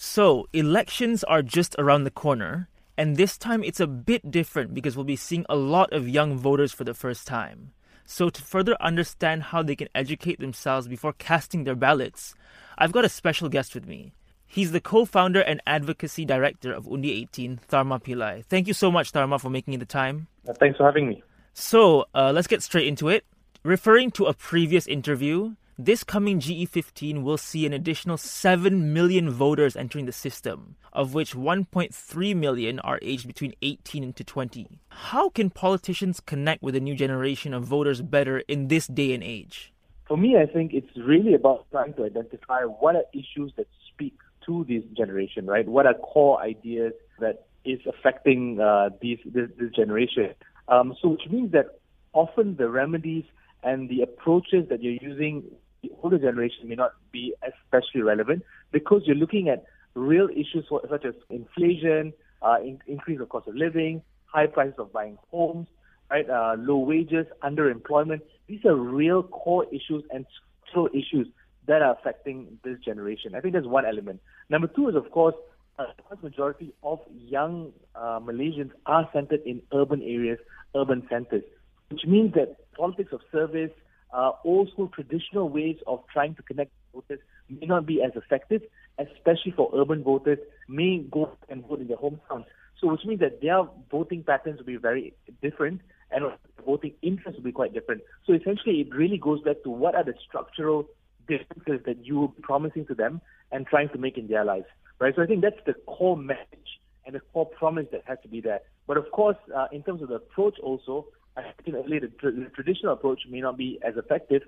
So, 0.00 0.46
elections 0.52 1.24
are 1.24 1.42
just 1.42 1.74
around 1.76 2.04
the 2.04 2.12
corner, 2.12 2.68
and 2.96 3.16
this 3.16 3.36
time 3.36 3.64
it's 3.64 3.80
a 3.80 3.88
bit 3.88 4.30
different 4.30 4.72
because 4.72 4.94
we'll 4.94 5.02
be 5.02 5.16
seeing 5.16 5.44
a 5.48 5.56
lot 5.56 5.92
of 5.92 6.08
young 6.08 6.38
voters 6.38 6.72
for 6.72 6.84
the 6.84 6.94
first 6.94 7.26
time. 7.26 7.72
So, 8.04 8.30
to 8.30 8.40
further 8.40 8.76
understand 8.80 9.42
how 9.50 9.64
they 9.64 9.74
can 9.74 9.88
educate 9.96 10.38
themselves 10.38 10.86
before 10.86 11.14
casting 11.14 11.64
their 11.64 11.74
ballots, 11.74 12.36
I've 12.78 12.92
got 12.92 13.06
a 13.06 13.08
special 13.08 13.48
guest 13.48 13.74
with 13.74 13.88
me. 13.88 14.12
He's 14.46 14.70
the 14.70 14.80
co 14.80 15.04
founder 15.04 15.40
and 15.40 15.60
advocacy 15.66 16.24
director 16.24 16.72
of 16.72 16.86
Undi 16.86 17.10
18, 17.22 17.58
Tharma 17.68 18.00
Pillai. 18.00 18.44
Thank 18.44 18.68
you 18.68 18.74
so 18.74 18.92
much, 18.92 19.10
Tharma, 19.10 19.40
for 19.40 19.50
making 19.50 19.80
the 19.80 19.84
time. 19.84 20.28
Uh, 20.48 20.52
thanks 20.52 20.76
for 20.76 20.86
having 20.86 21.08
me. 21.08 21.24
So, 21.54 22.04
uh, 22.14 22.30
let's 22.32 22.46
get 22.46 22.62
straight 22.62 22.86
into 22.86 23.08
it. 23.08 23.24
Referring 23.64 24.12
to 24.12 24.26
a 24.26 24.32
previous 24.32 24.86
interview, 24.86 25.56
this 25.80 26.02
coming 26.02 26.40
GE15 26.40 27.22
will 27.22 27.38
see 27.38 27.64
an 27.64 27.72
additional 27.72 28.16
7 28.16 28.92
million 28.92 29.30
voters 29.30 29.76
entering 29.76 30.06
the 30.06 30.12
system, 30.12 30.74
of 30.92 31.14
which 31.14 31.36
1.3 31.36 32.36
million 32.36 32.80
are 32.80 32.98
aged 33.00 33.28
between 33.28 33.54
18 33.62 34.12
to 34.12 34.24
20. 34.24 34.80
How 34.88 35.28
can 35.28 35.50
politicians 35.50 36.18
connect 36.18 36.64
with 36.64 36.74
the 36.74 36.80
new 36.80 36.96
generation 36.96 37.54
of 37.54 37.62
voters 37.62 38.02
better 38.02 38.40
in 38.48 38.66
this 38.66 38.88
day 38.88 39.14
and 39.14 39.22
age? 39.22 39.72
For 40.08 40.16
me, 40.16 40.36
I 40.36 40.46
think 40.46 40.74
it's 40.74 40.90
really 40.96 41.34
about 41.34 41.66
trying 41.70 41.94
to 41.94 42.04
identify 42.04 42.62
what 42.62 42.96
are 42.96 43.04
issues 43.14 43.52
that 43.56 43.68
speak 43.86 44.18
to 44.46 44.64
this 44.68 44.82
generation, 44.96 45.46
right? 45.46 45.68
What 45.68 45.86
are 45.86 45.94
core 45.94 46.42
ideas 46.42 46.92
that 47.20 47.46
is 47.64 47.78
affecting 47.86 48.58
uh, 48.58 48.88
these, 49.00 49.18
this, 49.24 49.48
this 49.56 49.70
generation? 49.76 50.34
Um, 50.66 50.96
so, 51.00 51.10
which 51.10 51.28
means 51.30 51.52
that 51.52 51.78
often 52.14 52.56
the 52.56 52.68
remedies 52.68 53.26
and 53.62 53.88
the 53.88 54.02
approaches 54.02 54.68
that 54.70 54.82
you're 54.82 54.98
using 55.00 55.44
the 55.82 55.90
older 56.02 56.18
generation 56.18 56.68
may 56.68 56.74
not 56.74 56.92
be 57.12 57.34
especially 57.42 58.02
relevant 58.02 58.42
because 58.72 59.02
you're 59.04 59.16
looking 59.16 59.48
at 59.48 59.64
real 59.94 60.28
issues 60.30 60.66
such 60.90 61.04
as 61.04 61.14
inflation, 61.30 62.12
uh, 62.42 62.56
in, 62.62 62.78
increase 62.86 63.20
of 63.20 63.28
cost 63.28 63.48
of 63.48 63.54
living, 63.54 64.02
high 64.26 64.46
prices 64.46 64.74
of 64.78 64.92
buying 64.92 65.18
homes, 65.30 65.66
right, 66.10 66.28
uh, 66.28 66.56
low 66.58 66.78
wages, 66.78 67.26
underemployment. 67.42 68.20
These 68.46 68.64
are 68.64 68.74
real 68.74 69.22
core 69.22 69.66
issues 69.72 70.04
and 70.10 70.26
structural 70.62 70.88
issues 70.88 71.28
that 71.66 71.82
are 71.82 71.92
affecting 71.92 72.58
this 72.64 72.78
generation. 72.80 73.34
I 73.34 73.40
think 73.40 73.54
that's 73.54 73.66
one 73.66 73.84
element. 73.84 74.20
Number 74.48 74.68
two 74.68 74.88
is, 74.88 74.94
of 74.94 75.10
course, 75.10 75.34
a 75.78 75.84
vast 76.08 76.22
majority 76.22 76.72
of 76.82 77.00
young 77.08 77.72
uh, 77.94 78.20
Malaysians 78.20 78.70
are 78.86 79.08
centered 79.12 79.40
in 79.46 79.62
urban 79.72 80.02
areas, 80.02 80.38
urban 80.74 81.06
centers, 81.08 81.44
which 81.90 82.04
means 82.06 82.34
that 82.34 82.56
politics 82.74 83.12
of 83.12 83.20
service, 83.30 83.70
uh, 84.12 84.32
old 84.44 84.70
school 84.70 84.88
traditional 84.88 85.48
ways 85.48 85.76
of 85.86 86.02
trying 86.12 86.34
to 86.34 86.42
connect 86.42 86.70
voters 86.94 87.20
may 87.48 87.66
not 87.66 87.86
be 87.86 88.02
as 88.02 88.12
effective, 88.14 88.62
especially 88.98 89.52
for 89.52 89.70
urban 89.74 90.02
voters 90.02 90.38
may 90.68 90.98
go 91.10 91.30
and 91.48 91.66
vote 91.66 91.80
in 91.80 91.88
their 91.88 91.96
hometowns. 91.96 92.44
So 92.80 92.88
which 92.88 93.04
means 93.04 93.20
that 93.20 93.40
their 93.40 93.62
voting 93.90 94.22
patterns 94.22 94.58
will 94.58 94.66
be 94.66 94.76
very 94.76 95.14
different 95.42 95.80
and 96.10 96.24
voting 96.64 96.94
interests 97.02 97.38
will 97.38 97.44
be 97.44 97.52
quite 97.52 97.74
different. 97.74 98.02
So 98.26 98.32
essentially 98.32 98.80
it 98.80 98.94
really 98.94 99.18
goes 99.18 99.42
back 99.42 99.62
to 99.64 99.70
what 99.70 99.94
are 99.94 100.04
the 100.04 100.14
structural 100.26 100.88
differences 101.26 101.84
that 101.86 102.04
you 102.04 102.24
are 102.24 102.32
promising 102.40 102.86
to 102.86 102.94
them 102.94 103.20
and 103.52 103.66
trying 103.66 103.88
to 103.90 103.98
make 103.98 104.16
in 104.16 104.28
their 104.28 104.44
lives. 104.44 104.66
Right? 104.98 105.14
So 105.14 105.22
I 105.22 105.26
think 105.26 105.42
that's 105.42 105.60
the 105.66 105.74
core 105.86 106.16
message 106.16 106.80
and 107.04 107.14
the 107.14 107.20
core 107.32 107.46
promise 107.46 107.86
that 107.92 108.02
has 108.06 108.18
to 108.22 108.28
be 108.28 108.40
there. 108.40 108.60
But 108.86 108.96
of 108.96 109.10
course, 109.10 109.36
uh, 109.54 109.66
in 109.72 109.82
terms 109.82 110.02
of 110.02 110.08
the 110.08 110.16
approach 110.16 110.58
also, 110.60 111.06
I 111.38 111.62
think 111.62 111.76
earlier 111.76 112.00
the, 112.00 112.30
the 112.30 112.50
traditional 112.54 112.92
approach 112.92 113.22
may 113.28 113.40
not 113.40 113.56
be 113.56 113.78
as 113.86 113.96
effective, 113.96 114.42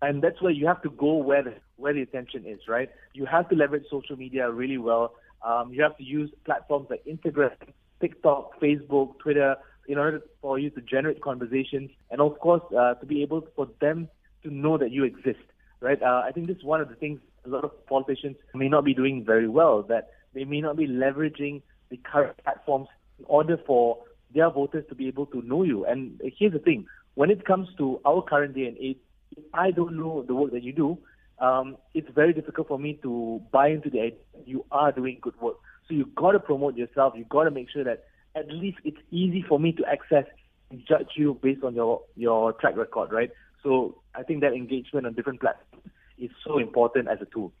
and 0.00 0.22
that's 0.22 0.40
where 0.40 0.52
you 0.52 0.66
have 0.66 0.82
to 0.82 0.90
go 0.90 1.14
where 1.14 1.42
the 1.42 1.54
where 1.76 1.92
the 1.92 2.02
attention 2.02 2.44
is. 2.46 2.60
Right? 2.68 2.90
You 3.14 3.26
have 3.26 3.48
to 3.48 3.56
leverage 3.56 3.84
social 3.90 4.16
media 4.16 4.50
really 4.50 4.78
well. 4.78 5.14
Um, 5.44 5.72
you 5.72 5.82
have 5.82 5.96
to 5.98 6.04
use 6.04 6.30
platforms 6.44 6.88
like 6.90 7.04
Instagram, 7.04 7.52
TikTok, 8.00 8.60
Facebook, 8.60 9.18
Twitter 9.18 9.56
in 9.88 9.96
order 9.98 10.20
for 10.42 10.58
you 10.58 10.70
to 10.70 10.80
generate 10.82 11.20
conversations, 11.22 11.90
and 12.10 12.20
of 12.20 12.38
course 12.38 12.62
uh, 12.76 12.94
to 12.94 13.06
be 13.06 13.22
able 13.22 13.46
for 13.56 13.68
them 13.80 14.08
to 14.42 14.52
know 14.52 14.78
that 14.78 14.90
you 14.90 15.04
exist. 15.04 15.40
Right? 15.80 16.00
Uh, 16.02 16.22
I 16.24 16.32
think 16.32 16.46
this 16.48 16.56
is 16.56 16.64
one 16.64 16.80
of 16.80 16.88
the 16.88 16.96
things 16.96 17.20
a 17.44 17.48
lot 17.48 17.64
of 17.64 17.86
politicians 17.86 18.36
may 18.54 18.68
not 18.68 18.84
be 18.84 18.94
doing 18.94 19.24
very 19.24 19.48
well. 19.48 19.82
That 19.82 20.10
they 20.34 20.44
may 20.44 20.60
not 20.60 20.76
be 20.76 20.86
leveraging 20.86 21.62
the 21.90 21.96
current 21.98 22.36
platforms 22.44 22.88
in 23.18 23.24
order 23.28 23.56
for 23.66 23.98
their 24.34 24.50
voters 24.50 24.84
to 24.88 24.94
be 24.94 25.08
able 25.08 25.26
to 25.26 25.42
know 25.42 25.62
you. 25.62 25.84
And 25.84 26.20
here's 26.38 26.52
the 26.52 26.58
thing: 26.58 26.86
when 27.14 27.30
it 27.30 27.44
comes 27.44 27.68
to 27.78 28.00
our 28.04 28.22
current 28.22 28.54
day 28.54 28.66
and 28.66 28.76
age, 28.78 28.98
if 29.36 29.44
I 29.54 29.70
don't 29.70 29.96
know 29.96 30.24
the 30.26 30.34
work 30.34 30.52
that 30.52 30.62
you 30.62 30.72
do, 30.72 30.98
um, 31.38 31.76
it's 31.94 32.08
very 32.14 32.32
difficult 32.32 32.68
for 32.68 32.78
me 32.78 32.98
to 33.02 33.40
buy 33.52 33.68
into 33.68 33.90
the 33.90 34.00
idea 34.00 34.18
you 34.44 34.64
are 34.70 34.92
doing 34.92 35.18
good 35.20 35.38
work. 35.40 35.56
So 35.86 35.94
you've 35.94 36.14
got 36.14 36.32
to 36.32 36.40
promote 36.40 36.76
yourself. 36.76 37.14
You've 37.16 37.28
got 37.28 37.44
to 37.44 37.50
make 37.50 37.70
sure 37.70 37.84
that 37.84 38.04
at 38.34 38.48
least 38.50 38.78
it's 38.84 38.98
easy 39.10 39.44
for 39.48 39.58
me 39.58 39.72
to 39.72 39.84
access 39.86 40.24
and 40.70 40.82
judge 40.86 41.10
you 41.16 41.38
based 41.42 41.64
on 41.64 41.74
your 41.74 42.02
your 42.16 42.52
track 42.54 42.76
record, 42.76 43.12
right? 43.12 43.30
So 43.62 44.00
I 44.14 44.22
think 44.22 44.40
that 44.42 44.52
engagement 44.52 45.06
on 45.06 45.14
different 45.14 45.40
platforms 45.40 45.84
is 46.18 46.30
so 46.44 46.58
important 46.58 47.08
as 47.08 47.18
a 47.20 47.26
tool 47.26 47.52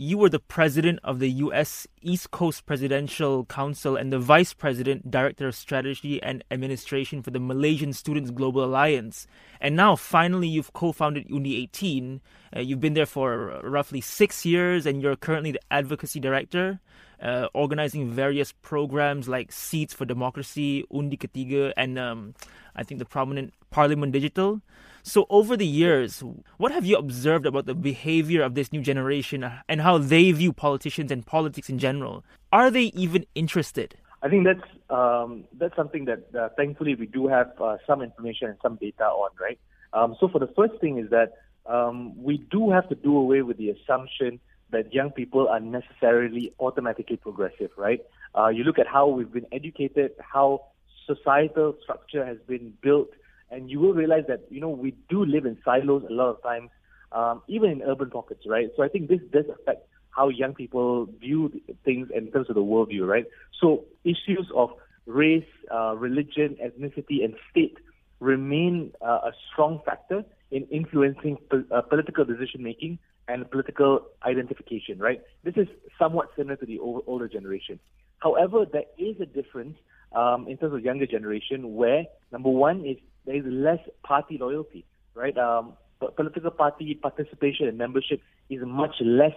you 0.00 0.16
were 0.16 0.30
the 0.30 0.38
president 0.40 0.98
of 1.04 1.18
the 1.18 1.28
U.S. 1.44 1.86
East 2.00 2.30
Coast 2.30 2.64
Presidential 2.64 3.44
Council 3.44 3.96
and 3.96 4.10
the 4.10 4.18
vice 4.18 4.54
president, 4.54 5.10
director 5.10 5.48
of 5.48 5.54
strategy 5.54 6.22
and 6.22 6.42
administration 6.50 7.22
for 7.22 7.30
the 7.30 7.38
Malaysian 7.38 7.92
Students 7.92 8.30
Global 8.30 8.64
Alliance. 8.64 9.26
And 9.60 9.76
now, 9.76 9.96
finally, 9.96 10.48
you've 10.48 10.72
co 10.72 10.92
founded 10.92 11.26
Undi 11.30 11.54
18. 11.64 12.22
Uh, 12.56 12.60
you've 12.60 12.80
been 12.80 12.94
there 12.94 13.04
for 13.04 13.60
roughly 13.62 14.00
six 14.00 14.46
years, 14.46 14.86
and 14.86 15.02
you're 15.02 15.16
currently 15.16 15.52
the 15.52 15.60
advocacy 15.70 16.18
director, 16.18 16.80
uh, 17.22 17.48
organizing 17.52 18.08
various 18.08 18.52
programs 18.52 19.28
like 19.28 19.52
Seeds 19.52 19.92
for 19.92 20.06
Democracy, 20.06 20.82
Undi 20.90 21.18
Ketiga, 21.18 21.74
and 21.76 21.98
um, 21.98 22.34
I 22.74 22.82
think 22.82 22.98
the 22.98 23.04
prominent 23.04 23.54
Parliament 23.70 24.12
Digital. 24.12 24.60
So, 25.02 25.26
over 25.30 25.56
the 25.56 25.66
years, 25.66 26.22
what 26.58 26.72
have 26.72 26.84
you 26.84 26.96
observed 26.96 27.46
about 27.46 27.66
the 27.66 27.74
behavior 27.74 28.42
of 28.42 28.54
this 28.54 28.72
new 28.72 28.82
generation 28.82 29.50
and 29.68 29.80
how 29.80 29.96
they 29.98 30.30
view 30.32 30.52
politicians 30.52 31.10
and 31.10 31.24
politics 31.24 31.70
in 31.70 31.78
general? 31.78 32.22
Are 32.52 32.70
they 32.70 32.92
even 32.94 33.24
interested? 33.34 33.96
I 34.22 34.28
think 34.28 34.44
that's 34.44 34.68
um, 34.90 35.44
that's 35.58 35.74
something 35.74 36.04
that 36.04 36.24
uh, 36.38 36.50
thankfully 36.56 36.94
we 36.94 37.06
do 37.06 37.28
have 37.28 37.52
uh, 37.60 37.78
some 37.86 38.02
information 38.02 38.48
and 38.48 38.58
some 38.60 38.76
data 38.76 39.04
on, 39.04 39.30
right? 39.40 39.58
Um, 39.92 40.16
so, 40.20 40.28
for 40.28 40.38
the 40.38 40.48
first 40.48 40.78
thing 40.80 40.98
is 40.98 41.08
that 41.10 41.32
um, 41.66 42.22
we 42.22 42.38
do 42.50 42.70
have 42.70 42.88
to 42.90 42.94
do 42.94 43.16
away 43.16 43.42
with 43.42 43.56
the 43.56 43.70
assumption 43.70 44.40
that 44.70 44.92
young 44.92 45.10
people 45.10 45.48
are 45.48 45.60
necessarily 45.60 46.52
automatically 46.60 47.16
progressive, 47.16 47.70
right? 47.76 48.00
Uh, 48.36 48.48
you 48.48 48.64
look 48.64 48.78
at 48.78 48.86
how 48.86 49.08
we've 49.08 49.32
been 49.32 49.46
educated, 49.50 50.12
how 50.20 50.66
societal 51.14 51.76
structure 51.82 52.24
has 52.24 52.38
been 52.46 52.72
built 52.82 53.10
and 53.50 53.70
you 53.70 53.80
will 53.80 53.94
realize 53.94 54.24
that 54.28 54.42
you 54.50 54.60
know 54.60 54.68
we 54.68 54.94
do 55.08 55.24
live 55.24 55.44
in 55.44 55.56
silos 55.64 56.04
a 56.08 56.12
lot 56.12 56.30
of 56.30 56.42
times, 56.42 56.70
um, 57.12 57.42
even 57.48 57.70
in 57.70 57.82
urban 57.82 58.10
pockets, 58.10 58.42
right? 58.46 58.68
So 58.76 58.82
I 58.82 58.88
think 58.88 59.08
this 59.08 59.20
does 59.32 59.46
affect 59.60 59.86
how 60.10 60.28
young 60.28 60.54
people 60.54 61.06
view 61.20 61.50
things 61.84 62.08
in 62.14 62.30
terms 62.32 62.48
of 62.48 62.54
the 62.54 62.62
worldview, 62.62 63.06
right? 63.06 63.24
So 63.60 63.84
issues 64.04 64.50
of 64.54 64.70
race, 65.06 65.44
uh, 65.72 65.94
religion, 65.96 66.56
ethnicity, 66.62 67.24
and 67.24 67.34
state 67.50 67.78
remain 68.20 68.92
uh, 69.00 69.20
a 69.30 69.32
strong 69.50 69.80
factor 69.84 70.22
in 70.50 70.64
influencing 70.66 71.38
po- 71.50 71.64
uh, 71.74 71.80
political 71.82 72.24
decision 72.24 72.62
making 72.62 72.98
and 73.28 73.50
political 73.50 74.06
identification, 74.26 74.98
right? 74.98 75.20
This 75.44 75.54
is 75.56 75.68
somewhat 75.98 76.28
similar 76.36 76.56
to 76.56 76.66
the 76.66 76.78
older 76.80 77.28
generation. 77.28 77.78
However, 78.18 78.66
there 78.70 78.84
is 78.98 79.16
a 79.20 79.26
difference 79.26 79.76
um, 80.12 80.48
in 80.48 80.56
terms 80.56 80.74
of 80.74 80.82
younger 80.82 81.06
generation 81.06 81.74
where 81.74 82.04
number 82.32 82.50
one 82.50 82.84
is 82.84 82.96
there 83.26 83.36
is 83.36 83.44
less 83.46 83.78
party 84.02 84.38
loyalty, 84.38 84.84
right? 85.14 85.36
Um, 85.36 85.74
political 86.16 86.50
party 86.50 86.94
participation 86.94 87.68
and 87.68 87.76
membership 87.76 88.20
is 88.48 88.60
much 88.64 88.94
less 89.00 89.34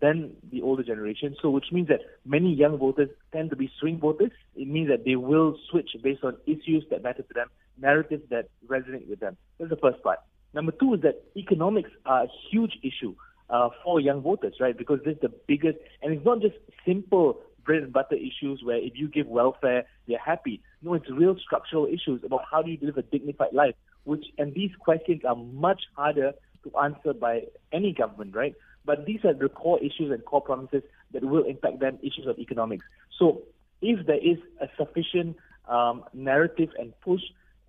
than 0.00 0.32
the 0.50 0.62
older 0.62 0.82
generation. 0.82 1.36
So, 1.40 1.50
which 1.50 1.66
means 1.72 1.88
that 1.88 2.00
many 2.24 2.52
young 2.52 2.78
voters 2.78 3.10
tend 3.32 3.50
to 3.50 3.56
be 3.56 3.70
swing 3.78 3.98
voters. 3.98 4.30
It 4.56 4.68
means 4.68 4.88
that 4.88 5.04
they 5.04 5.16
will 5.16 5.56
switch 5.70 5.90
based 6.02 6.24
on 6.24 6.36
issues 6.46 6.84
that 6.90 7.02
matter 7.02 7.22
to 7.22 7.34
them, 7.34 7.48
narratives 7.78 8.24
that 8.30 8.48
resonate 8.66 9.08
with 9.08 9.20
them. 9.20 9.36
That's 9.58 9.70
the 9.70 9.76
first 9.76 10.02
part. 10.02 10.18
Number 10.52 10.72
two 10.72 10.94
is 10.94 11.02
that 11.02 11.22
economics 11.36 11.90
are 12.06 12.24
a 12.24 12.28
huge 12.50 12.78
issue 12.82 13.14
uh, 13.48 13.68
for 13.84 14.00
young 14.00 14.20
voters, 14.20 14.54
right? 14.58 14.76
Because 14.76 15.00
this 15.04 15.14
is 15.14 15.20
the 15.20 15.32
biggest, 15.46 15.78
and 16.02 16.12
it's 16.12 16.24
not 16.24 16.40
just 16.40 16.56
simple 16.84 17.40
bread 17.64 17.82
and 17.82 17.92
butter 17.92 18.16
issues 18.16 18.62
where 18.62 18.76
if 18.76 18.92
you 18.94 19.08
give 19.08 19.26
welfare, 19.26 19.84
they're 20.06 20.18
happy. 20.18 20.62
No, 20.82 20.94
it's 20.94 21.10
real 21.10 21.36
structural 21.38 21.86
issues 21.86 22.22
about 22.24 22.42
how 22.50 22.62
do 22.62 22.70
you 22.70 22.78
live 22.82 22.96
a 22.96 23.02
dignified 23.02 23.52
life, 23.52 23.74
which, 24.04 24.26
and 24.38 24.54
these 24.54 24.70
questions 24.78 25.22
are 25.26 25.36
much 25.36 25.82
harder 25.96 26.32
to 26.64 26.78
answer 26.78 27.12
by 27.12 27.42
any 27.72 27.92
government, 27.92 28.34
right? 28.34 28.54
But 28.84 29.06
these 29.06 29.24
are 29.24 29.34
the 29.34 29.48
core 29.48 29.78
issues 29.78 30.10
and 30.10 30.24
core 30.24 30.40
promises 30.40 30.82
that 31.12 31.24
will 31.24 31.44
impact 31.44 31.80
them, 31.80 31.98
issues 32.02 32.26
of 32.26 32.38
economics. 32.38 32.84
So 33.18 33.42
if 33.82 34.06
there 34.06 34.18
is 34.18 34.38
a 34.60 34.68
sufficient 34.76 35.36
um, 35.68 36.04
narrative 36.12 36.70
and 36.78 36.98
push, 37.00 37.20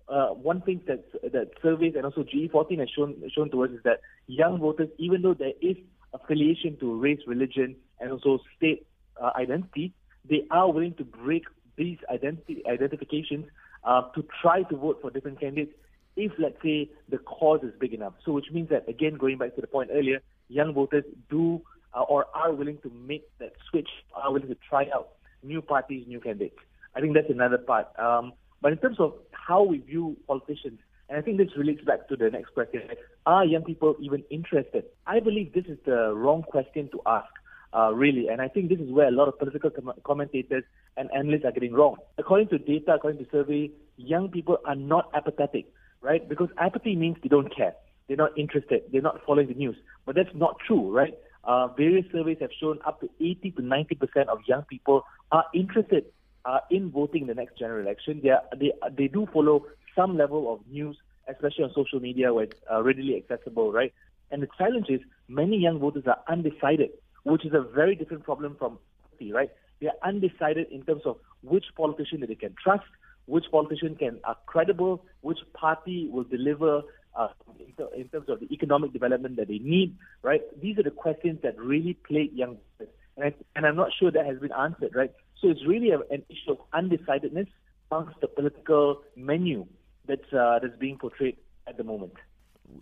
uh, 0.08 0.28
one 0.28 0.60
thing 0.62 0.80
that 0.86 1.04
that 1.32 1.50
surveys 1.62 1.94
and 1.94 2.04
also 2.04 2.22
GE14 2.22 2.80
has 2.80 2.90
shown 2.90 3.22
shown 3.34 3.50
to 3.50 3.64
us 3.64 3.70
is 3.70 3.82
that 3.84 4.00
young 4.26 4.58
voters, 4.58 4.88
even 4.98 5.22
though 5.22 5.34
there 5.34 5.52
is 5.60 5.76
affiliation 6.12 6.76
to 6.78 7.00
race, 7.00 7.20
religion, 7.26 7.76
and 8.00 8.10
also 8.12 8.38
state 8.56 8.86
uh, 9.22 9.30
identity, 9.36 9.94
they 10.28 10.44
are 10.50 10.70
willing 10.70 10.94
to 10.94 11.04
break 11.04 11.44
these 11.76 11.98
identity 12.10 12.62
identifications 12.66 13.46
uh, 13.84 14.02
to 14.14 14.24
try 14.42 14.62
to 14.64 14.76
vote 14.76 14.98
for 15.00 15.10
different 15.10 15.40
candidates 15.40 15.72
if, 16.16 16.32
let's 16.38 16.60
say, 16.62 16.90
the 17.08 17.18
cause 17.18 17.60
is 17.62 17.72
big 17.80 17.94
enough. 17.94 18.12
So, 18.24 18.32
which 18.32 18.50
means 18.52 18.68
that, 18.68 18.88
again, 18.88 19.14
going 19.16 19.38
back 19.38 19.54
to 19.54 19.60
the 19.60 19.66
point 19.66 19.90
earlier, 19.92 20.20
young 20.48 20.74
voters 20.74 21.04
do 21.30 21.62
uh, 21.94 22.02
or 22.02 22.26
are 22.34 22.52
willing 22.52 22.78
to 22.82 22.90
make 22.90 23.24
that 23.38 23.52
switch, 23.70 23.88
are 24.14 24.32
willing 24.32 24.48
to 24.48 24.56
try 24.68 24.86
out 24.94 25.08
new 25.42 25.62
parties, 25.62 26.04
new 26.06 26.20
candidates. 26.20 26.58
I 26.94 27.00
think 27.00 27.14
that's 27.14 27.30
another 27.30 27.58
part. 27.58 27.88
Um, 27.98 28.32
but 28.60 28.72
in 28.72 28.78
terms 28.78 29.00
of 29.00 29.14
how 29.32 29.62
we 29.62 29.78
view 29.78 30.16
politicians, 30.26 30.78
and 31.08 31.18
I 31.18 31.22
think 31.22 31.38
this 31.38 31.48
relates 31.56 31.82
back 31.84 32.08
to 32.08 32.16
the 32.16 32.30
next 32.30 32.54
question, 32.54 32.82
are 33.26 33.44
young 33.44 33.64
people 33.64 33.96
even 34.00 34.22
interested? 34.30 34.84
I 35.06 35.20
believe 35.20 35.52
this 35.52 35.66
is 35.66 35.78
the 35.84 36.14
wrong 36.14 36.42
question 36.42 36.88
to 36.92 37.00
ask. 37.06 37.28
Uh, 37.74 37.90
really. 37.94 38.28
And 38.28 38.42
I 38.42 38.48
think 38.48 38.68
this 38.68 38.80
is 38.80 38.90
where 38.90 39.08
a 39.08 39.10
lot 39.10 39.28
of 39.28 39.38
political 39.38 39.70
com- 39.70 39.94
commentators 40.04 40.62
and 40.98 41.10
analysts 41.14 41.46
are 41.46 41.52
getting 41.52 41.72
wrong. 41.72 41.96
According 42.18 42.48
to 42.48 42.58
data, 42.58 42.94
according 42.94 43.24
to 43.24 43.30
survey, 43.30 43.70
young 43.96 44.28
people 44.28 44.58
are 44.66 44.74
not 44.74 45.08
apathetic, 45.14 45.72
right? 46.02 46.28
Because 46.28 46.50
apathy 46.58 46.96
means 46.96 47.16
they 47.22 47.30
don't 47.30 47.54
care. 47.54 47.72
They're 48.08 48.18
not 48.18 48.36
interested. 48.36 48.82
They're 48.92 49.00
not 49.00 49.24
following 49.24 49.48
the 49.48 49.54
news. 49.54 49.76
But 50.04 50.16
that's 50.16 50.34
not 50.34 50.58
true, 50.66 50.94
right? 50.94 51.14
Uh, 51.44 51.68
various 51.68 52.04
surveys 52.12 52.36
have 52.40 52.50
shown 52.60 52.78
up 52.86 53.00
to 53.00 53.08
80 53.20 53.52
to 53.52 53.62
90 53.62 53.94
percent 53.94 54.28
of 54.28 54.40
young 54.46 54.62
people 54.62 55.04
are 55.30 55.44
interested 55.54 56.04
uh, 56.44 56.58
in 56.70 56.90
voting 56.90 57.22
in 57.22 57.28
the 57.28 57.34
next 57.34 57.58
general 57.58 57.80
election. 57.80 58.20
They, 58.22 58.30
are, 58.30 58.42
they, 58.54 58.72
they 58.96 59.08
do 59.08 59.26
follow 59.32 59.66
some 59.96 60.16
level 60.16 60.52
of 60.52 60.60
news, 60.70 60.98
especially 61.28 61.64
on 61.64 61.72
social 61.74 62.00
media 62.00 62.34
where 62.34 62.44
it's 62.44 62.60
uh, 62.70 62.82
readily 62.82 63.16
accessible, 63.16 63.72
right? 63.72 63.92
And 64.30 64.42
the 64.42 64.48
challenge 64.58 64.86
is 64.88 65.00
many 65.28 65.56
young 65.56 65.78
voters 65.78 66.04
are 66.06 66.18
undecided 66.28 66.90
which 67.24 67.44
is 67.44 67.52
a 67.54 67.60
very 67.60 67.94
different 67.94 68.24
problem 68.24 68.56
from 68.58 68.78
party, 69.10 69.32
right? 69.32 69.50
They 69.80 69.88
are 69.88 70.08
undecided 70.08 70.68
in 70.70 70.82
terms 70.82 71.02
of 71.04 71.16
which 71.42 71.64
politician 71.76 72.20
that 72.20 72.28
they 72.28 72.34
can 72.34 72.54
trust, 72.62 72.84
which 73.26 73.44
politician 73.50 73.96
can 73.96 74.20
are 74.24 74.36
credible, 74.46 75.04
which 75.20 75.38
party 75.54 76.08
will 76.10 76.24
deliver 76.24 76.82
uh, 77.18 77.28
in, 77.58 78.00
in, 78.00 78.08
terms 78.08 78.28
of 78.28 78.40
the 78.40 78.52
economic 78.52 78.92
development 78.92 79.36
that 79.36 79.48
they 79.48 79.58
need, 79.58 79.96
right? 80.22 80.40
These 80.60 80.78
are 80.78 80.82
the 80.82 80.90
questions 80.90 81.40
that 81.42 81.58
really 81.58 81.94
plague 82.06 82.32
young 82.32 82.56
voters. 82.78 82.94
And, 83.16 83.26
I, 83.26 83.34
and 83.54 83.66
I'm 83.66 83.76
not 83.76 83.90
sure 83.98 84.10
that 84.10 84.24
has 84.24 84.38
been 84.38 84.52
answered, 84.52 84.94
right? 84.94 85.12
So 85.40 85.48
it's 85.48 85.66
really 85.66 85.90
a, 85.90 85.98
an 85.98 86.22
issue 86.30 86.52
of 86.52 86.58
undecidedness 86.72 87.48
amongst 87.90 88.20
the 88.20 88.28
political 88.28 89.02
menu 89.14 89.66
that's, 90.06 90.32
uh, 90.32 90.58
that's 90.62 90.76
being 90.78 90.96
portrayed 90.96 91.36
at 91.66 91.76
the 91.76 91.84
moment 91.84 92.14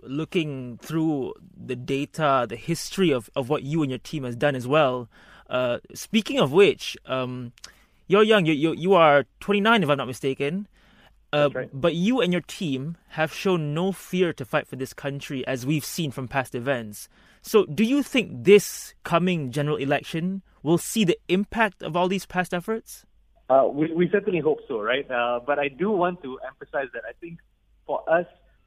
looking 0.03 0.79
through 0.83 1.35
the 1.57 1.77
data, 1.77 2.47
the 2.49 2.57
history 2.57 3.11
of, 3.11 3.31
of 3.37 3.49
what 3.49 3.63
you 3.63 3.83
and 3.83 3.91
your 3.91 3.99
team 3.99 4.25
has 4.25 4.37
done 4.37 4.55
as 4.55 4.67
well. 4.67 5.09
Uh, 5.49 5.79
speaking 5.95 6.39
of 6.39 6.53
which, 6.53 6.97
um, 7.07 7.53
you're 8.07 8.23
young. 8.23 8.47
You, 8.47 8.53
you 8.53 8.73
you 8.73 8.95
are 8.95 9.25
29, 9.41 9.83
if 9.83 9.89
I'm 9.89 9.99
not 9.99 10.07
mistaken. 10.07 10.67
Uh, 11.33 11.49
right. 11.55 11.71
But 11.73 11.95
you 11.95 12.21
and 12.21 12.33
your 12.33 12.43
team 12.43 12.97
have 13.11 13.33
shown 13.33 13.73
no 13.73 13.93
fear 13.93 14.33
to 14.33 14.45
fight 14.45 14.67
for 14.67 14.77
this 14.77 14.93
country, 14.93 15.47
as 15.47 15.65
we've 15.65 15.85
seen 15.85 16.11
from 16.11 16.27
past 16.27 16.55
events. 16.55 17.09
So, 17.43 17.65
do 17.67 17.85
you 17.85 18.03
think 18.03 18.45
this 18.45 18.95
coming 19.05 19.51
general 19.53 19.77
election 19.77 20.43
will 20.63 20.79
see 20.79 21.05
the 21.05 21.19
impact 21.29 21.83
of 21.83 21.97
all 21.97 22.09
these 22.09 22.27
past 22.27 22.53
efforts? 22.53 23.07
Uh, 23.49 23.67
we, 23.73 23.93
we 23.93 24.09
certainly 24.11 24.41
hope 24.41 24.59
so, 24.69 24.81
right? 24.81 25.09
Uh, 25.11 25.41
but 25.45 25.59
I 25.59 25.69
do 25.69 25.91
want 25.91 26.23
to 26.23 26.39
emphasize 26.47 26.89
that 26.95 27.03
I 27.09 27.13
think 27.21 27.39
for 27.87 28.03
us, 28.11 28.27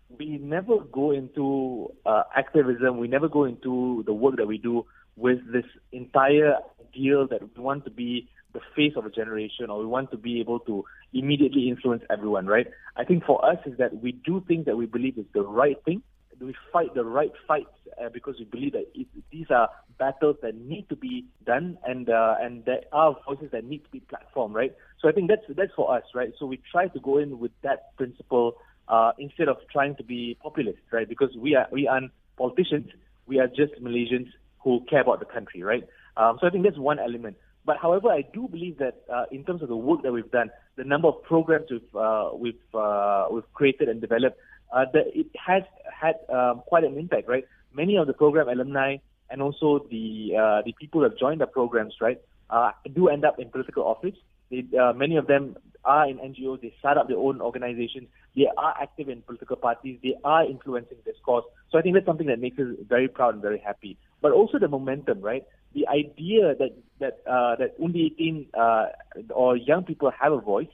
we 0.09 0.38
never 0.38 0.79
go 0.79 1.11
into 1.11 1.91
uh, 2.05 2.23
activism. 2.35 2.97
We 2.97 3.07
never 3.07 3.27
go 3.27 3.45
into 3.45 4.03
the 4.05 4.13
work 4.13 4.38
that 4.38 4.47
we 4.47 4.57
do 4.57 4.85
with 5.15 5.39
this 5.51 5.65
entire 5.91 6.55
ideal 6.81 7.27
that 7.27 7.41
we 7.41 7.63
want 7.63 7.85
to 7.85 7.91
be 7.91 8.29
the 8.53 8.61
face 8.75 8.94
of 8.95 9.05
a 9.05 9.09
generation 9.09 9.69
or 9.69 9.79
we 9.79 9.85
want 9.85 10.11
to 10.11 10.17
be 10.17 10.39
able 10.39 10.59
to 10.59 10.85
immediately 11.13 11.69
influence 11.69 12.03
everyone, 12.09 12.45
right? 12.45 12.67
I 12.95 13.03
think 13.03 13.25
for 13.25 13.44
us 13.44 13.57
is 13.65 13.77
that 13.77 14.01
we 14.01 14.11
do 14.11 14.44
things 14.47 14.65
that 14.65 14.77
we 14.77 14.85
believe 14.85 15.17
is 15.17 15.25
the 15.33 15.41
right 15.41 15.77
thing. 15.85 16.03
We 16.39 16.55
fight 16.71 16.94
the 16.94 17.05
right 17.05 17.31
fights 17.47 17.73
uh, 18.03 18.09
because 18.09 18.35
we 18.38 18.45
believe 18.45 18.73
that 18.73 18.85
it, 18.94 19.07
these 19.31 19.45
are 19.50 19.69
battles 19.97 20.38
that 20.41 20.55
need 20.55 20.89
to 20.89 20.95
be 20.95 21.25
done 21.45 21.77
and 21.85 22.09
uh, 22.09 22.35
and 22.41 22.65
there 22.65 22.81
are 22.91 23.15
voices 23.25 23.51
that 23.51 23.63
need 23.63 23.83
to 23.85 23.89
be 23.91 24.01
platformed, 24.01 24.53
right? 24.53 24.73
So 25.00 25.07
I 25.07 25.11
think 25.13 25.29
that's 25.29 25.44
that's 25.55 25.71
for 25.75 25.95
us, 25.95 26.03
right? 26.13 26.33
So 26.39 26.45
we 26.45 26.59
try 26.71 26.88
to 26.88 27.00
go 27.00 27.17
in 27.19 27.39
with 27.39 27.51
that 27.61 27.95
principle 27.97 28.55
uh, 28.88 29.12
instead 29.18 29.47
of 29.47 29.57
trying 29.71 29.95
to 29.95 30.03
be 30.03 30.38
populist, 30.41 30.80
right? 30.91 31.07
Because 31.07 31.35
we 31.38 31.56
are 31.56 31.68
we 31.71 31.88
aren't 31.88 32.12
politicians, 32.38 32.89
we 33.25 33.39
are 33.39 33.47
just 33.47 33.74
Malaysians 33.81 34.27
who 34.59 34.85
care 34.89 35.01
about 35.01 35.19
the 35.19 35.25
country, 35.25 35.63
right? 35.63 35.83
Um, 36.18 36.38
so 36.39 36.47
I 36.47 36.50
think 36.50 36.63
that's 36.63 36.77
one 36.77 37.00
element. 37.00 37.38
But 37.65 37.77
however, 37.77 38.09
I 38.09 38.24
do 38.33 38.47
believe 38.47 38.77
that 38.80 39.03
uh, 39.12 39.25
in 39.31 39.44
terms 39.45 39.62
of 39.62 39.69
the 39.69 39.75
work 39.75 40.03
that 40.03 40.12
we've 40.12 40.30
done, 40.31 40.51
the 40.75 40.83
number 40.83 41.07
of 41.07 41.24
programs 41.24 41.68
we've 41.71 41.95
uh, 41.95 42.31
we've 42.33 42.75
uh, 42.75 43.27
we've 43.31 43.51
created 43.53 43.88
and 43.89 44.01
developed, 44.01 44.38
uh, 44.74 44.86
that 44.94 45.06
it 45.15 45.27
has 45.36 45.63
had 45.89 46.15
um, 46.33 46.62
quite 46.68 46.83
an 46.83 46.97
impact, 46.97 47.27
right? 47.27 47.45
Many 47.74 47.95
of 47.97 48.07
the 48.07 48.13
program 48.13 48.50
alumni 48.50 48.97
and 49.29 49.41
also 49.41 49.86
the 49.89 50.36
uh, 50.38 50.62
the 50.65 50.74
people 50.79 51.01
who 51.01 51.09
have 51.09 51.18
joined 51.18 51.41
the 51.41 51.47
programs, 51.47 51.95
right, 52.01 52.19
uh, 52.50 52.71
do 52.94 53.07
end 53.07 53.24
up 53.25 53.39
in 53.39 53.50
political 53.50 53.83
office. 53.83 54.15
They, 54.51 54.65
uh, 54.77 54.94
many 54.94 55.18
of 55.18 55.27
them 55.27 55.56
are 55.85 56.09
in 56.09 56.18
NGOs, 56.18 56.62
they 56.62 56.74
start 56.80 56.97
up 56.97 57.07
their 57.07 57.18
own 57.18 57.41
organizations, 57.41 58.07
they 58.35 58.47
are 58.57 58.74
active 58.81 59.09
in 59.09 59.21
political 59.21 59.56
parties, 59.56 60.00
they 60.03 60.15
are 60.24 60.45
influencing 60.45 60.97
this 61.06 61.15
cause. 61.25 61.44
So 61.71 61.77
I 61.77 61.81
think 61.81 61.95
that's 61.95 62.06
something 62.06 62.27
that 62.27 62.39
makes 62.39 62.59
us 62.59 62.68
very 62.88 63.07
proud 63.07 63.33
and 63.33 63.41
very 63.41 63.59
happy. 63.59 63.97
But 64.21 64.31
also 64.31 64.59
the 64.59 64.68
momentum, 64.68 65.21
right? 65.21 65.44
The 65.74 65.88
idea 65.88 66.56
that 66.56 66.71
that 67.00 67.19
uh, 67.30 67.56
that 67.57 67.75
Undi 67.81 68.13
18 68.18 68.47
uh, 68.53 68.85
or 69.33 69.57
young 69.57 69.83
people 69.83 70.12
have 70.19 70.31
a 70.31 70.39
voice, 70.39 70.68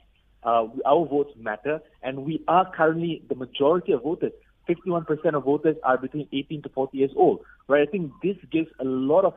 uh, 0.44 0.66
our 0.86 1.06
votes 1.06 1.32
matter, 1.38 1.80
and 2.02 2.24
we 2.24 2.42
are 2.48 2.70
currently 2.70 3.22
the 3.28 3.34
majority 3.34 3.92
of 3.92 4.02
voters. 4.02 4.32
51% 4.68 5.34
of 5.34 5.44
voters 5.44 5.76
are 5.82 5.98
between 5.98 6.28
18 6.32 6.62
to 6.62 6.68
40 6.68 6.96
years 6.96 7.10
old, 7.16 7.40
right? 7.66 7.86
I 7.88 7.90
think 7.90 8.12
this 8.22 8.36
gives 8.52 8.68
a 8.78 8.84
lot 8.84 9.24
of 9.24 9.34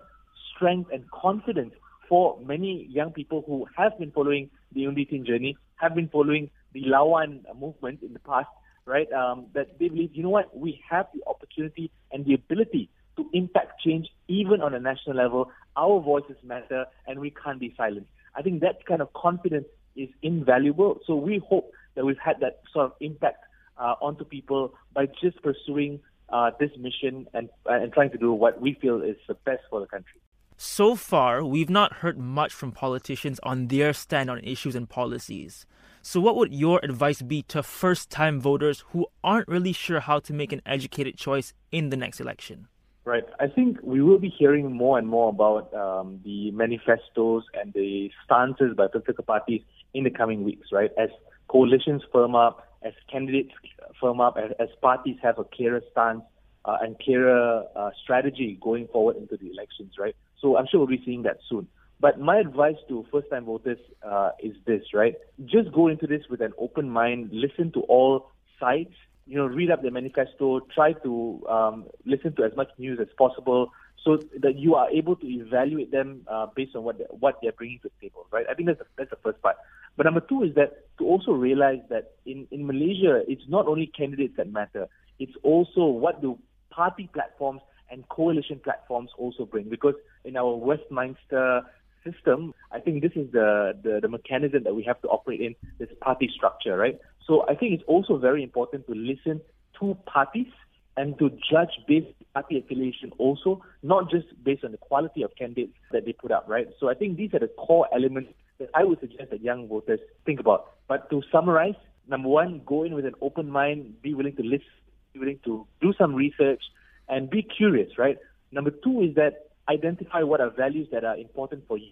strength 0.56 0.92
and 0.94 1.10
confidence 1.10 1.74
for 2.08 2.38
many 2.46 2.86
young 2.90 3.12
people 3.12 3.44
who 3.48 3.66
have 3.76 3.98
been 3.98 4.12
following 4.12 4.50
the 4.74 4.88
Undi 4.88 5.06
journey, 5.26 5.58
have 5.76 5.96
been 5.96 6.10
following 6.10 6.50
the 6.74 6.84
Lawan 6.84 7.42
movement 7.60 8.02
in 8.02 8.14
the 8.14 8.20
past, 8.20 8.48
right? 8.86 9.12
Um, 9.12 9.48
that 9.54 9.80
they 9.80 9.90
believe, 9.90 10.12
you 10.14 10.24
know 10.24 10.30
what, 10.30 10.56
we 10.58 10.82
have 10.90 11.08
the 11.14 11.22
opportunity 11.28 11.92
and 12.12 12.26
the 12.26 12.34
ability 12.34 12.90
to 13.18 13.30
impact 13.34 13.82
change 13.82 14.08
even 14.28 14.62
on 14.62 14.74
a 14.74 14.80
national 14.80 15.16
level. 15.16 15.52
Our 15.76 16.02
voices 16.02 16.38
matter 16.44 16.86
and 17.08 17.20
we 17.20 17.32
can't 17.32 17.60
be 17.60 17.74
silent. 17.78 18.08
I 18.36 18.42
think 18.42 18.62
that 18.62 18.86
kind 18.86 19.02
of 19.02 19.14
confidence 19.14 19.68
is 19.96 20.10
invaluable. 20.22 21.00
So 21.06 21.16
we 21.16 21.42
hope 21.48 21.72
that 21.96 22.06
we've 22.06 22.18
had 22.18 22.40
that 22.42 22.62
sort 22.72 22.86
of 22.86 22.94
impact 23.00 23.44
uh, 23.78 23.96
onto 24.02 24.24
people 24.24 24.74
by 24.94 25.08
just 25.22 25.42
pursuing 25.44 26.00
uh, 26.30 26.52
this 26.60 26.72
mission 26.78 27.28
and, 27.34 27.50
and 27.66 27.94
trying 27.94 28.10
to 28.12 28.18
do 28.18 28.34
what 28.34 28.60
we 28.60 28.74
feel 28.74 29.02
is 29.02 29.16
the 29.28 29.36
best 29.36 29.62
for 29.70 29.80
the 29.80 29.86
country. 29.86 30.20
So 30.58 30.96
far, 30.96 31.44
we've 31.44 31.70
not 31.70 31.94
heard 31.94 32.18
much 32.18 32.54
from 32.54 32.72
politicians 32.72 33.40
on 33.44 33.68
their 33.68 33.94
stand 33.94 34.30
on 34.30 34.40
issues 34.40 34.76
and 34.76 34.90
policies. 34.90 35.66
So, 36.02 36.20
what 36.20 36.36
would 36.36 36.54
your 36.54 36.80
advice 36.84 37.22
be 37.22 37.44
to 37.44 37.64
first 37.64 38.10
time 38.10 38.40
voters 38.40 38.84
who 38.90 39.08
aren't 39.24 39.48
really 39.48 39.74
sure 39.74 40.02
how 40.02 40.20
to 40.20 40.34
make 40.34 40.52
an 40.52 40.62
educated 40.66 41.18
choice 41.18 41.54
in 41.72 41.90
the 41.90 41.98
next 41.98 42.20
election? 42.20 42.68
Right. 43.06 43.24
I 43.40 43.48
think 43.48 43.80
we 43.84 44.02
will 44.02 44.20
be 44.20 44.30
hearing 44.30 44.72
more 44.72 44.98
and 44.98 45.08
more 45.08 45.30
about 45.30 45.74
um, 45.74 46.22
the 46.24 46.52
manifestos 46.52 47.44
and 47.54 47.74
the 47.74 48.10
stances 48.24 48.76
by 48.78 48.88
political 48.88 49.26
parties 49.26 49.62
in 49.94 50.06
the 50.06 50.10
coming 50.10 50.44
weeks, 50.44 50.68
right? 50.72 50.92
As 50.98 51.10
coalitions 51.50 52.02
firm 52.14 52.34
up, 52.34 52.68
as 52.82 52.94
candidates 53.12 53.52
firm 54.00 54.22
up, 54.22 54.38
as, 54.38 54.52
as 54.60 54.70
parties 54.82 55.18
have 55.22 55.38
a 55.38 55.44
clearer 55.44 55.82
stance 55.92 56.22
uh, 56.66 56.78
and 56.82 56.98
clearer 57.00 57.66
uh, 57.76 57.90
strategy 58.02 58.58
going 58.62 58.88
forward 58.88 59.18
into 59.18 59.36
the 59.36 59.52
elections, 59.52 59.94
right? 60.00 60.16
So 60.44 60.58
I'm 60.58 60.68
sure 60.70 60.82
we'll 60.82 60.98
be 61.00 61.02
seeing 61.04 61.24
that 61.24 61.38
soon. 61.50 61.68
But 62.00 62.20
my 62.20 62.38
advice 62.38 62.76
to 62.90 63.06
first-time 63.12 63.46
voters 63.46 63.80
uh, 64.06 64.32
is 64.44 64.56
this, 64.66 64.84
right? 64.94 65.16
Just 65.46 65.72
go 65.72 65.88
into 65.88 66.06
this 66.06 66.24
with 66.30 66.42
an 66.42 66.52
open 66.60 66.90
mind, 66.90 67.30
listen 67.32 67.72
to 67.72 67.80
all 67.84 68.30
sides, 68.60 68.94
you 69.26 69.38
know, 69.38 69.46
read 69.46 69.72
up 69.72 69.82
the 69.82 69.90
manifesto, 69.90 70.60
try 70.76 70.92
to 70.92 71.42
um, 71.50 71.86
listen 72.06 72.36
to 72.36 72.44
as 72.44 72.54
much 72.58 72.68
news 72.78 73.00
as 73.00 73.08
possible, 73.18 73.72
so 74.04 74.18
that 74.42 74.58
you 74.58 74.76
are 74.76 74.90
able 74.90 75.16
to 75.16 75.26
evaluate 75.26 75.92
them 75.92 76.24
uh, 76.28 76.48
based 76.54 76.76
on 76.76 76.84
what 76.84 76.98
they, 76.98 77.06
what 77.06 77.40
they're 77.42 77.54
bringing 77.54 77.80
to 77.80 77.90
the 77.90 78.10
table, 78.10 78.28
right? 78.32 78.46
I 78.52 78.54
think 78.54 78.68
that's 78.68 78.80
the, 78.80 78.86
that's 78.98 79.10
the 79.12 79.16
first 79.24 79.42
part. 79.42 79.56
But 79.96 80.04
number 80.04 80.20
two 80.20 80.44
is 80.44 80.56
that 80.56 80.74
to 80.98 81.06
also 81.06 81.32
realize 81.32 81.80
that 81.90 82.16
in, 82.26 82.48
in 82.52 82.68
Malaysia, 82.68 83.24
it's 83.30 83.48
not 83.48 83.66
only 83.66 83.88
candidates 83.88 84.36
that 84.36 84.52
matter. 84.52 84.90
It's 85.20 85.38
also 85.42 85.86
what 85.86 86.22
the 86.22 86.36
party 86.70 87.10
platforms 87.14 87.62
and 87.94 88.10
coalition 88.10 88.60
platforms 88.64 89.12
also 89.18 89.46
bring. 89.46 89.70
Because 89.70 89.94
in 90.26 90.36
our 90.36 90.56
Westminster 90.56 91.62
system, 92.04 92.54
I 92.72 92.80
think 92.80 93.02
this 93.02 93.14
is 93.16 93.32
the, 93.32 93.78
the, 93.82 94.00
the 94.02 94.10
mechanism 94.10 94.64
that 94.64 94.76
we 94.76 94.84
have 94.84 95.00
to 95.04 95.08
operate 95.08 95.40
in, 95.40 95.56
this 95.78 95.90
party 96.02 96.30
structure, 96.36 96.76
right? 96.76 97.00
So 97.26 97.46
I 97.48 97.56
think 97.56 97.74
it's 97.74 97.84
also 97.88 98.18
very 98.18 98.44
important 98.44 98.88
to 98.88 98.94
listen 98.94 99.40
to 99.80 99.96
parties 100.06 100.52
and 100.98 101.18
to 101.20 101.30
judge 101.52 101.70
based 101.88 102.08
party 102.34 102.58
affiliation 102.60 103.12
also, 103.20 103.64
not 103.84 104.10
just 104.10 104.26
based 104.44 104.64
on 104.64 104.72
the 104.72 104.78
quality 104.78 105.22
of 105.22 105.32
candidates 105.38 105.74
that 105.92 106.06
they 106.06 106.14
put 106.14 106.32
up, 106.32 106.46
right? 106.48 106.68
So 106.80 106.90
I 106.90 106.96
think 106.96 107.18
these 107.18 107.34
are 107.34 107.40
the 107.40 107.48
core 107.48 107.88
elements 107.94 108.32
that 108.60 108.70
I 108.74 108.84
would 108.84 109.00
suggest 109.00 109.30
that 109.32 109.42
young 109.42 109.68
voters 109.68 110.00
think 110.26 110.40
about. 110.40 110.72
But 110.88 111.10
to 111.12 111.22
summarize, 111.32 111.76
number 112.08 112.30
one, 112.30 112.62
go 112.66 112.84
in 112.84 112.96
with 112.96 113.06
an 113.06 113.16
open 113.22 113.50
mind, 113.50 114.02
be 114.02 114.14
willing 114.14 114.36
to 114.36 114.44
listen, 114.44 114.68
be 115.14 115.20
willing 115.20 115.40
to 115.46 115.66
do 115.82 115.94
some 115.98 116.14
research, 116.16 116.62
and 117.10 117.30
be 117.30 117.42
curious, 117.44 117.98
right? 117.98 118.18
Number 118.52 118.72
two 118.72 119.02
is 119.02 119.16
that 119.16 119.50
identify 119.70 120.22
what 120.24 120.42
are 120.42 120.50
values 120.50 120.88
that 120.92 121.04
are 121.04 121.18
important 121.18 121.68
for 121.68 121.78
you 121.78 121.92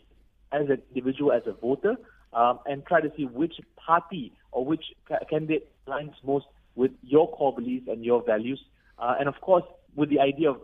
as 0.52 0.70
an 0.70 0.82
individual, 0.94 1.32
as 1.32 1.44
a 1.46 1.54
voter, 1.54 1.96
um, 2.34 2.60
and 2.66 2.86
try 2.86 3.02
to 3.02 3.12
see 3.16 3.26
which 3.26 3.56
party 3.78 4.34
or 4.52 4.66
which 4.66 4.84
candidate 5.30 5.70
aligns 5.88 6.14
most 6.24 6.46
with 6.76 6.92
your 7.04 7.32
core 7.32 7.54
beliefs 7.54 7.88
and 7.88 8.04
your 8.04 8.24
values. 8.24 8.62
Uh, 9.00 9.16
and 9.20 9.28
of 9.28 9.40
course, 9.42 9.64
with 9.96 10.10
the 10.10 10.20
idea 10.20 10.50
of 10.50 10.58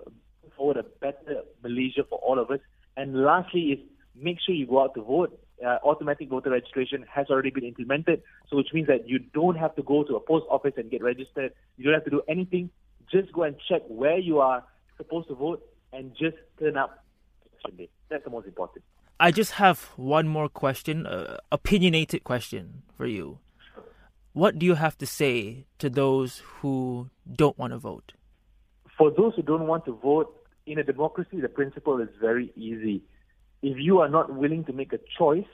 forward 0.58 0.78
a 0.78 0.84
better 1.00 1.44
Malaysia 1.64 2.04
for 2.10 2.20
all 2.20 2.40
of 2.40 2.52
us. 2.52 2.60
And 2.98 3.24
lastly, 3.24 3.62
is 3.72 3.80
make 4.16 4.38
sure 4.44 4.56
you 4.56 4.66
go 4.66 4.82
out 4.82 4.96
to 4.96 5.02
vote. 5.02 5.40
Uh, 5.66 5.78
automatic 5.84 6.30
voter 6.30 6.52
registration 6.52 7.04
has 7.12 7.28
already 7.30 7.50
been 7.50 7.64
implemented, 7.64 8.22
so 8.50 8.58
which 8.58 8.68
means 8.74 8.88
that 8.88 9.08
you 9.08 9.18
don't 9.18 9.56
have 9.56 9.76
to 9.76 9.82
go 9.82 10.04
to 10.04 10.16
a 10.16 10.20
post 10.20 10.46
office 10.50 10.74
and 10.78 10.92
get 10.92 11.02
registered. 11.02 11.52
You 11.78 11.86
don't 11.86 11.94
have 11.94 12.04
to 12.04 12.12
do 12.12 12.22
anything. 12.28 12.70
Just 13.12 13.32
go 13.32 13.44
and 13.44 13.56
check 13.70 13.82
where 13.88 14.18
you 14.18 14.40
are 14.40 14.64
supposed 14.98 15.28
to 15.30 15.36
vote 15.36 15.64
and 15.94 16.12
just 16.12 16.38
turn 16.60 16.78
up. 16.78 17.04
That's 18.10 18.24
the 18.24 18.30
most 18.30 18.48
important. 18.48 18.84
I 19.20 19.32
just 19.32 19.54
have 19.54 19.80
one 19.96 20.28
more 20.28 20.48
question, 20.48 21.08
uh, 21.08 21.38
opinionated 21.52 22.24
question 22.24 22.84
for 22.96 23.08
you. 23.08 23.40
What 24.34 24.60
do 24.60 24.66
you 24.66 24.76
have 24.76 24.98
to 25.00 25.08
say 25.08 25.66
to 25.80 25.90
those 25.90 26.44
who 26.60 27.10
don't 27.32 27.58
want 27.58 27.74
to 27.74 27.80
vote? 27.80 28.14
For 28.98 29.10
those 29.10 29.34
who 29.36 29.42
don't 29.42 29.66
want 29.66 29.86
to 29.86 29.94
vote, 29.94 30.34
in 30.68 30.78
a 30.78 30.84
democracy, 30.84 31.42
the 31.42 31.50
principle 31.50 32.00
is 32.00 32.10
very 32.22 32.52
easy. 32.56 33.02
If 33.64 33.78
you 33.80 34.00
are 34.00 34.10
not 34.10 34.36
willing 34.36 34.66
to 34.66 34.74
make 34.74 34.94
a 34.94 35.00
choice, 35.18 35.48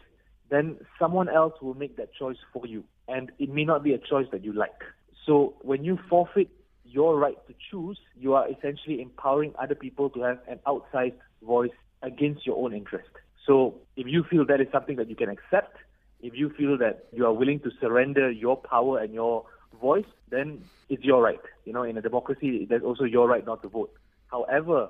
then 0.50 0.78
someone 1.00 1.30
else 1.30 1.54
will 1.62 1.76
make 1.76 1.96
that 1.98 2.14
choice 2.14 2.38
for 2.52 2.66
you. 2.68 2.84
And 3.08 3.32
it 3.40 3.50
may 3.50 3.64
not 3.64 3.84
be 3.84 3.94
a 3.94 3.98
choice 3.98 4.28
that 4.32 4.44
you 4.44 4.52
like. 4.52 4.82
So 5.26 5.56
when 5.62 5.86
you 5.86 5.98
forfeit 6.10 6.50
your 6.94 7.18
right 7.18 7.38
to 7.48 7.54
choose, 7.72 7.98
you 8.16 8.36
are 8.36 8.48
essentially 8.50 9.02
empowering 9.02 9.54
other 9.60 9.76
people 9.76 10.10
to 10.12 10.22
have 10.22 10.40
an 10.48 10.60
outsized 10.68 11.18
voice 11.42 11.72
against 12.04 12.46
your 12.46 12.64
own 12.64 12.74
interest. 12.74 13.10
So 13.48 13.76
if 13.98 14.06
you 14.08 14.24
feel 14.30 14.46
that 14.46 14.62
is 14.62 14.68
something 14.72 14.96
that 14.98 15.10
you 15.10 15.16
can 15.16 15.30
accept, 15.30 15.76
if 16.22 16.34
you 16.36 16.52
feel 16.58 16.78
that 16.78 17.06
you 17.12 17.26
are 17.26 17.34
willing 17.34 17.60
to 17.62 17.72
surrender 17.82 18.32
your 18.32 18.56
power 18.56 19.00
and 19.00 19.14
your 19.14 19.44
voice, 19.82 20.06
then 20.30 20.64
it's 20.88 21.04
your 21.04 21.22
right. 21.22 21.42
You 21.66 21.74
know, 21.74 21.84
in 21.84 21.98
a 21.98 22.02
democracy, 22.02 22.66
there's 22.70 22.84
also 22.84 23.06
your 23.06 23.28
right 23.28 23.46
not 23.46 23.64
to 23.64 23.70
vote. 23.70 23.92
However, 24.28 24.90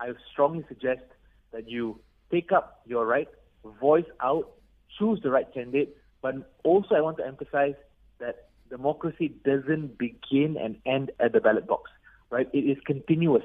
I 0.00 0.08
strongly 0.32 0.64
suggest 0.68 1.02
that 1.52 1.68
you 1.68 2.00
take 2.30 2.50
up 2.50 2.80
your 2.86 3.06
right, 3.06 3.28
voice 3.80 4.06
out, 4.22 4.50
choose 4.98 5.20
the 5.22 5.30
right 5.30 5.46
candidate, 5.52 5.96
but 6.22 6.34
also 6.64 6.94
I 6.94 7.00
want 7.00 7.18
to 7.18 7.26
emphasize 7.26 7.74
that 8.18 8.48
democracy 8.72 9.34
doesn't 9.44 9.98
begin 9.98 10.56
and 10.58 10.76
end 10.86 11.12
at 11.20 11.32
the 11.34 11.40
ballot 11.40 11.66
box, 11.66 11.90
right? 12.30 12.48
It 12.54 12.64
is 12.72 12.78
continuous. 12.86 13.44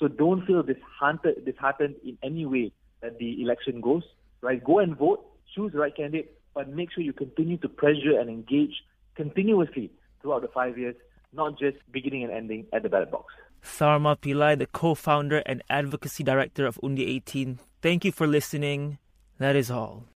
So 0.00 0.08
don't 0.08 0.44
feel 0.44 0.64
disheartened, 0.64 1.44
disheartened 1.46 1.94
in 2.04 2.18
any 2.24 2.44
way 2.44 2.72
that 3.00 3.18
the 3.18 3.40
election 3.40 3.80
goes, 3.80 4.02
right? 4.40 4.62
Go 4.62 4.80
and 4.80 4.98
vote, 4.98 5.24
choose 5.54 5.72
the 5.72 5.78
right 5.78 5.96
candidate, 5.96 6.36
but 6.54 6.68
make 6.68 6.90
sure 6.92 7.04
you 7.04 7.12
continue 7.12 7.56
to 7.58 7.68
pressure 7.68 8.18
and 8.18 8.28
engage 8.28 8.74
continuously 9.14 9.92
throughout 10.20 10.42
the 10.42 10.48
five 10.48 10.76
years, 10.76 10.96
not 11.32 11.56
just 11.56 11.76
beginning 11.92 12.24
and 12.24 12.32
ending 12.32 12.66
at 12.72 12.82
the 12.82 12.88
ballot 12.88 13.12
box. 13.12 13.32
Tharma 13.62 14.18
Pillai, 14.18 14.58
the 14.58 14.66
co 14.66 14.94
founder 14.96 15.38
and 15.46 15.62
advocacy 15.70 16.24
director 16.24 16.66
of 16.66 16.80
Undi 16.82 17.06
18, 17.06 17.60
thank 17.80 18.04
you 18.04 18.10
for 18.10 18.26
listening. 18.26 18.98
That 19.38 19.54
is 19.54 19.70
all. 19.70 20.04